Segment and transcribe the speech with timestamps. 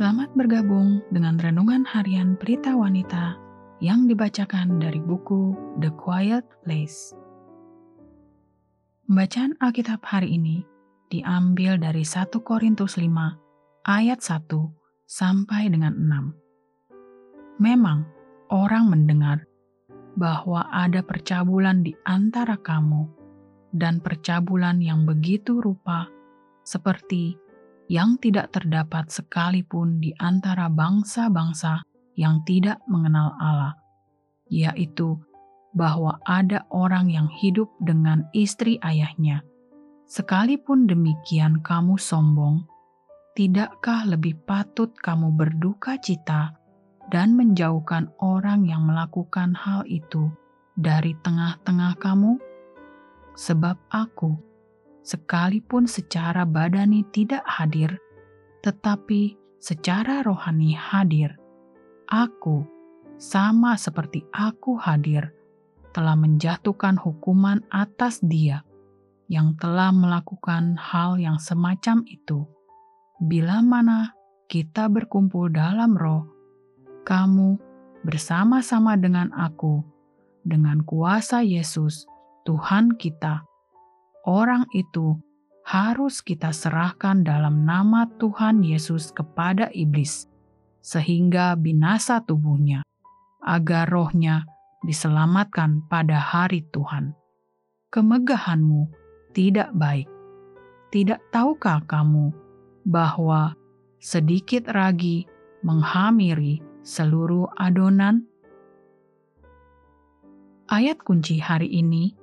[0.00, 3.36] Selamat bergabung dengan renungan harian Pelita Wanita
[3.84, 7.12] yang dibacakan dari buku The Quiet Place.
[9.12, 10.64] Bacaan Alkitab hari ini
[11.12, 13.12] diambil dari 1 Korintus 5
[13.84, 14.48] ayat 1
[15.04, 17.60] sampai dengan 6.
[17.60, 18.08] Memang
[18.48, 19.44] orang mendengar
[20.16, 23.04] bahwa ada percabulan di antara kamu
[23.76, 26.08] dan percabulan yang begitu rupa
[26.64, 27.49] seperti
[27.90, 31.82] yang tidak terdapat sekalipun di antara bangsa-bangsa
[32.14, 33.74] yang tidak mengenal Allah,
[34.46, 35.18] yaitu
[35.74, 39.42] bahwa ada orang yang hidup dengan istri ayahnya.
[40.06, 42.62] Sekalipun demikian kamu sombong,
[43.34, 46.54] tidakkah lebih patut kamu berduka cita
[47.10, 50.30] dan menjauhkan orang yang melakukan hal itu
[50.78, 52.38] dari tengah-tengah kamu?
[53.34, 54.49] Sebab aku,
[55.02, 57.96] sekalipun secara badani tidak hadir,
[58.64, 61.36] tetapi secara rohani hadir.
[62.10, 62.66] Aku,
[63.20, 65.30] sama seperti aku hadir,
[65.92, 68.62] telah menjatuhkan hukuman atas dia
[69.30, 72.46] yang telah melakukan hal yang semacam itu.
[73.22, 74.10] Bila mana
[74.50, 76.26] kita berkumpul dalam roh,
[77.06, 77.60] kamu
[78.02, 79.84] bersama-sama dengan aku,
[80.42, 82.08] dengan kuasa Yesus,
[82.48, 83.44] Tuhan kita,
[84.24, 85.16] orang itu
[85.64, 90.26] harus kita serahkan dalam nama Tuhan Yesus kepada iblis,
[90.82, 92.82] sehingga binasa tubuhnya,
[93.44, 94.44] agar rohnya
[94.82, 97.14] diselamatkan pada hari Tuhan.
[97.90, 98.90] Kemegahanmu
[99.36, 100.08] tidak baik.
[100.90, 102.34] Tidak tahukah kamu
[102.82, 103.54] bahwa
[104.02, 105.26] sedikit ragi
[105.62, 108.26] menghamiri seluruh adonan?
[110.66, 112.14] Ayat kunci hari ini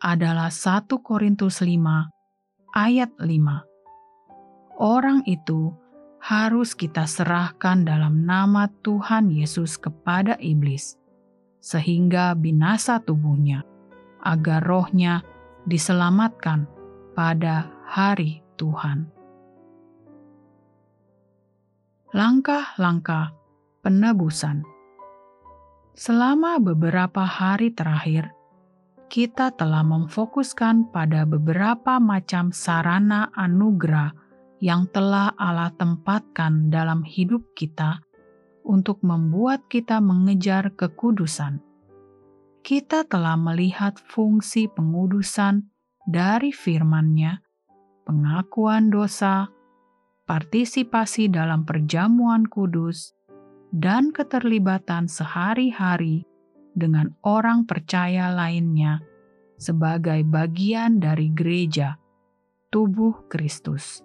[0.00, 4.76] adalah 1 Korintus 5 ayat 5.
[4.76, 5.72] Orang itu
[6.20, 11.00] harus kita serahkan dalam nama Tuhan Yesus kepada iblis,
[11.64, 13.64] sehingga binasa tubuhnya,
[14.20, 15.24] agar rohnya
[15.64, 16.68] diselamatkan
[17.16, 19.08] pada hari Tuhan.
[22.12, 23.32] Langkah-langkah
[23.80, 24.66] penebusan
[25.96, 28.35] selama beberapa hari terakhir,
[29.06, 34.10] kita telah memfokuskan pada beberapa macam sarana anugerah
[34.58, 38.02] yang telah Allah tempatkan dalam hidup kita
[38.66, 41.62] untuk membuat kita mengejar kekudusan.
[42.66, 45.70] Kita telah melihat fungsi pengudusan
[46.02, 47.38] dari firman-Nya,
[48.02, 49.46] pengakuan dosa,
[50.26, 53.14] partisipasi dalam perjamuan kudus,
[53.70, 56.26] dan keterlibatan sehari-hari
[56.76, 59.00] dengan orang percaya lainnya
[59.56, 61.96] sebagai bagian dari gereja,
[62.68, 64.04] tubuh Kristus.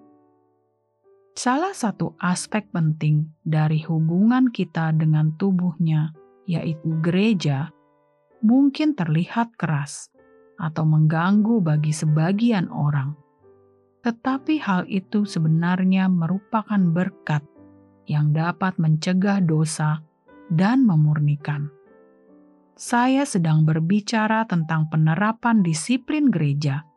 [1.35, 6.15] Salah satu aspek penting dari hubungan kita dengan tubuhnya,
[6.47, 7.71] yaitu gereja,
[8.39, 10.11] mungkin terlihat keras
[10.55, 13.15] atau mengganggu bagi sebagian orang.
[14.01, 17.43] Tetapi hal itu sebenarnya merupakan berkat
[18.09, 20.01] yang dapat mencegah dosa
[20.51, 21.69] dan memurnikan
[22.75, 26.87] saya sedang berbicara tentang penerapan disiplin gereja,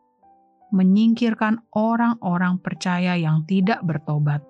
[0.73, 4.41] menyingkirkan orang-orang percaya yang tidak bertobat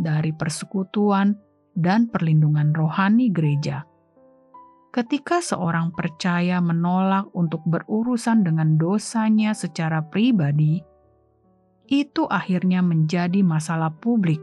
[0.00, 1.36] dari persekutuan
[1.76, 3.84] dan perlindungan rohani gereja.
[4.90, 10.82] Ketika seorang percaya menolak untuk berurusan dengan dosanya secara pribadi,
[11.86, 14.42] itu akhirnya menjadi masalah publik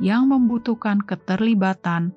[0.00, 2.12] yang membutuhkan keterlibatan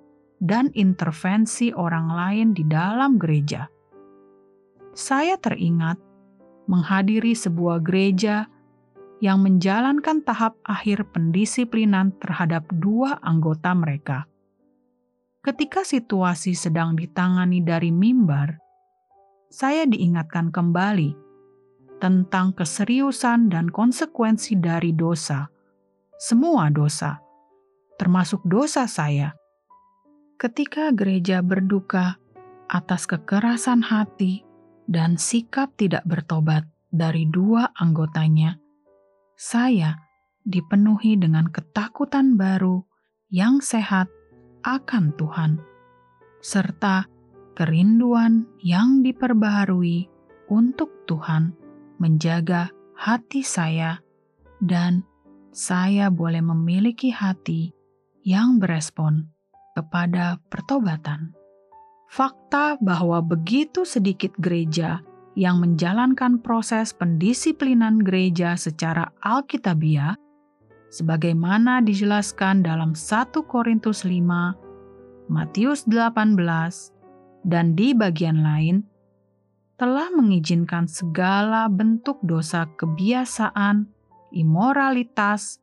[0.46, 3.66] dan intervensi orang lain di dalam gereja.
[4.94, 5.98] Saya teringat
[6.70, 8.46] menghadiri sebuah gereja
[9.26, 14.30] yang menjalankan tahap akhir pendisiplinan terhadap dua anggota mereka.
[15.42, 18.62] Ketika situasi sedang ditangani dari mimbar,
[19.50, 21.18] saya diingatkan kembali
[22.02, 25.48] tentang keseriusan dan konsekuensi dari dosa,
[26.18, 27.22] semua dosa,
[27.96, 29.32] termasuk dosa saya
[30.36, 32.20] ketika gereja berduka
[32.68, 34.44] atas kekerasan hati
[34.86, 38.60] dan sikap tidak bertobat dari dua anggotanya,
[39.36, 40.00] saya
[40.46, 42.84] dipenuhi dengan ketakutan baru
[43.32, 44.08] yang sehat
[44.64, 45.60] akan Tuhan,
[46.40, 47.08] serta
[47.56, 50.08] kerinduan yang diperbaharui
[50.52, 51.56] untuk Tuhan
[51.98, 54.00] menjaga hati saya,
[54.60, 55.04] dan
[55.56, 57.72] saya boleh memiliki hati
[58.26, 59.35] yang berespon
[59.76, 61.36] kepada pertobatan.
[62.08, 65.04] Fakta bahwa begitu sedikit gereja
[65.36, 70.16] yang menjalankan proses pendisiplinan gereja secara alkitabiah
[70.96, 76.40] sebagaimana dijelaskan dalam 1 Korintus 5, Matius 18,
[77.44, 78.88] dan di bagian lain,
[79.76, 83.92] telah mengizinkan segala bentuk dosa kebiasaan,
[84.32, 85.60] imoralitas,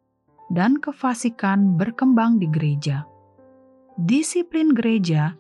[0.53, 3.09] dan kefasikan berkembang di gereja.
[4.00, 5.37] Disiplin gereja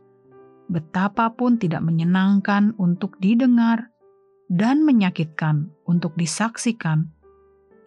[0.68, 3.88] betapapun tidak menyenangkan untuk didengar
[4.52, 7.08] dan menyakitkan untuk disaksikan,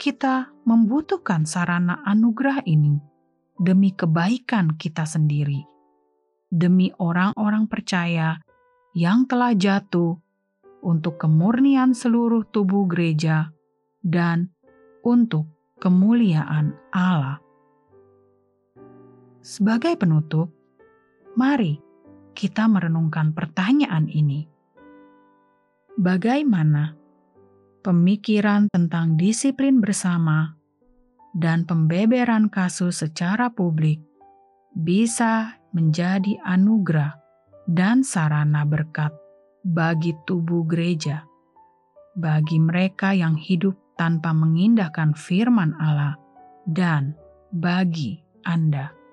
[0.02, 2.98] kita membutuhkan sarana anugerah ini
[3.62, 5.62] demi kebaikan kita sendiri,
[6.50, 8.42] demi orang-orang percaya
[8.98, 10.18] yang telah jatuh
[10.82, 13.54] untuk kemurnian seluruh tubuh gereja
[14.02, 14.50] dan
[15.06, 15.46] untuk
[15.78, 17.45] kemuliaan Allah.
[19.46, 20.50] Sebagai penutup,
[21.38, 21.78] mari
[22.34, 24.50] kita merenungkan pertanyaan ini.
[26.02, 26.98] Bagaimana
[27.86, 30.58] pemikiran tentang disiplin bersama
[31.38, 34.02] dan pembeberan kasus secara publik
[34.74, 37.14] bisa menjadi anugerah
[37.70, 39.14] dan sarana berkat
[39.62, 41.22] bagi tubuh gereja,
[42.18, 46.18] bagi mereka yang hidup tanpa mengindahkan firman Allah,
[46.66, 47.14] dan
[47.54, 49.05] bagi Anda.